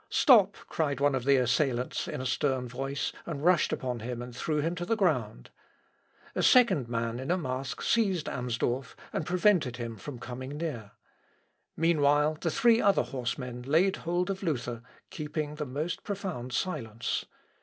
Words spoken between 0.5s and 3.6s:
cried one of the assailants in a stern voice, and